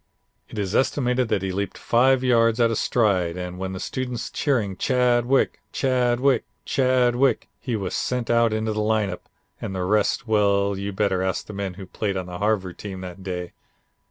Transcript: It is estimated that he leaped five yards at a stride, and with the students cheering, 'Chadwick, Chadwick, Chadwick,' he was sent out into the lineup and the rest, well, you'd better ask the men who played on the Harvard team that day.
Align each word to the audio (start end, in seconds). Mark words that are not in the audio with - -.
It 0.49 0.57
is 0.57 0.73
estimated 0.73 1.27
that 1.27 1.43
he 1.43 1.51
leaped 1.51 1.77
five 1.77 2.23
yards 2.23 2.59
at 2.59 2.71
a 2.71 2.75
stride, 2.75 3.37
and 3.37 3.59
with 3.59 3.73
the 3.73 3.79
students 3.79 4.31
cheering, 4.31 4.75
'Chadwick, 4.75 5.59
Chadwick, 5.71 6.45
Chadwick,' 6.65 7.49
he 7.59 7.75
was 7.75 7.93
sent 7.95 8.31
out 8.31 8.51
into 8.51 8.73
the 8.73 8.81
lineup 8.81 9.29
and 9.61 9.75
the 9.75 9.83
rest, 9.83 10.27
well, 10.27 10.75
you'd 10.75 10.95
better 10.95 11.21
ask 11.21 11.45
the 11.45 11.53
men 11.53 11.75
who 11.75 11.85
played 11.85 12.17
on 12.17 12.25
the 12.25 12.39
Harvard 12.39 12.79
team 12.79 13.01
that 13.01 13.21
day. 13.21 13.53